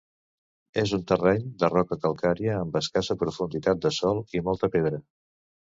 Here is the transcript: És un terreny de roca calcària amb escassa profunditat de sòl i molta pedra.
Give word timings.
És 0.83 0.93
un 0.97 1.03
terreny 1.11 1.43
de 1.63 1.69
roca 1.75 1.99
calcària 2.07 2.57
amb 2.63 2.81
escassa 2.83 3.19
profunditat 3.25 3.87
de 3.87 3.95
sòl 4.01 4.27
i 4.39 4.47
molta 4.51 4.77
pedra. 4.79 5.07